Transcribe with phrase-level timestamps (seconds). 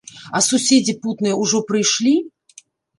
[0.37, 2.19] А суседзі путныя ўжо прыйшлі?